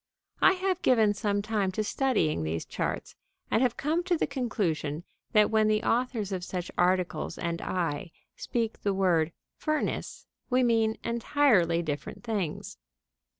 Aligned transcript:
I 0.41 0.53
have 0.53 0.81
given 0.81 1.13
some 1.13 1.43
time 1.43 1.71
to 1.73 1.83
studying 1.83 2.41
these 2.41 2.65
charts, 2.65 3.15
and 3.51 3.61
have 3.61 3.77
come 3.77 4.03
to 4.05 4.17
the 4.17 4.25
conclusion 4.25 5.03
that 5.33 5.51
when 5.51 5.67
the 5.67 5.83
authors 5.83 6.31
of 6.31 6.43
such 6.43 6.71
articles 6.75 7.37
and 7.37 7.61
I 7.61 8.11
speak 8.35 8.81
the 8.81 8.95
word 8.95 9.31
"furnace," 9.57 10.25
we 10.49 10.63
mean 10.63 10.97
entirely 11.03 11.83
different 11.83 12.23
things. 12.23 12.79